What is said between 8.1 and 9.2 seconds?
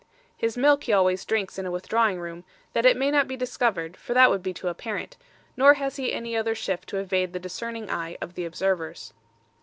of the observers.